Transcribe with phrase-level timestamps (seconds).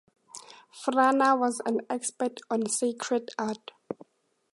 [0.71, 3.69] Frana was an expert on sacred art.